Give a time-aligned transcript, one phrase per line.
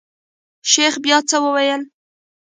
[0.71, 1.81] شيخ بيا څه وويل.